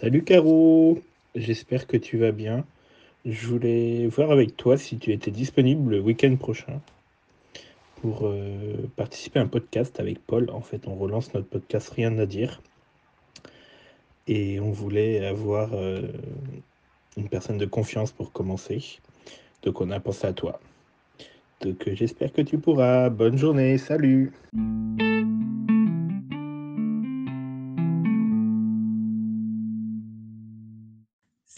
[0.00, 0.98] Salut Caro,
[1.34, 2.64] j'espère que tu vas bien.
[3.26, 6.80] Je voulais voir avec toi si tu étais disponible le week-end prochain
[8.00, 10.48] pour euh, participer à un podcast avec Paul.
[10.48, 12.62] En fait, on relance notre podcast Rien à dire.
[14.26, 16.08] Et on voulait avoir euh,
[17.18, 18.82] une personne de confiance pour commencer.
[19.64, 20.60] Donc on a pensé à toi.
[21.60, 23.10] Donc euh, j'espère que tu pourras.
[23.10, 24.32] Bonne journée, salut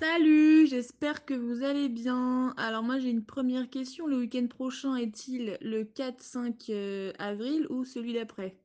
[0.00, 2.54] Salut, j'espère que vous allez bien.
[2.56, 4.06] Alors moi j'ai une première question.
[4.06, 8.56] Le week-end prochain est-il le 4-5 euh, avril ou celui d'après?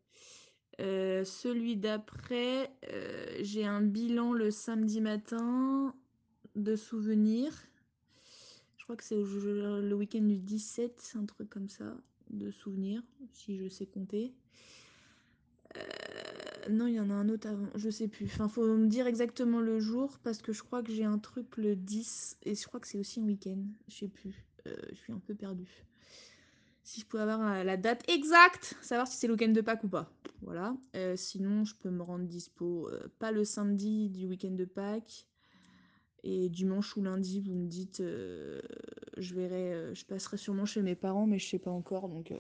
[0.80, 5.94] Euh, Celui d'après, euh, j'ai un bilan le samedi matin
[6.56, 7.54] de souvenirs.
[8.78, 11.94] Je crois que c'est le week-end du 17, un truc comme ça,
[12.30, 13.02] de souvenirs,
[13.34, 14.34] si je sais compter.
[16.70, 18.26] Non, il y en a un autre avant, je sais plus.
[18.26, 21.58] Enfin, faut me dire exactement le jour parce que je crois que j'ai un truc
[21.58, 23.64] le 10 et je crois que c'est aussi un week-end.
[23.88, 24.46] Je sais plus.
[24.68, 25.86] Euh, je suis un peu perdue.
[26.84, 29.84] Si je pouvais avoir euh, la date exacte, savoir si c'est le week-end de Pâques
[29.84, 30.10] ou pas.
[30.42, 30.76] Voilà.
[30.96, 35.28] Euh, sinon, je peux me rendre dispo pas le samedi du week-end de Pâques.
[36.24, 41.26] Et dimanche ou lundi, vous me dites, je verrai, je passerai sûrement chez mes parents,
[41.26, 42.10] mais je sais pas encore.
[42.10, 42.34] Donc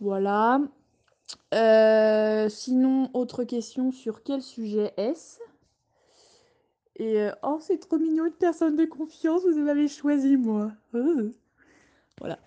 [0.00, 0.60] voilà.
[1.54, 5.38] Euh, sinon, autre question, sur quel sujet est-ce?
[6.96, 10.72] Et euh, oh, c'est trop mignon, une personne de confiance, vous m'avez choisi, moi.
[10.94, 11.30] Oh.
[12.20, 12.38] Voilà.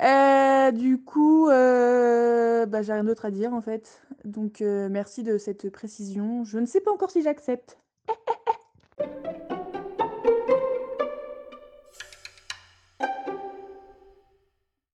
[0.00, 4.00] Euh, du coup, euh, bah, j'ai rien d'autre à dire, en fait.
[4.24, 6.44] Donc, euh, merci de cette précision.
[6.44, 7.78] Je ne sais pas encore si j'accepte.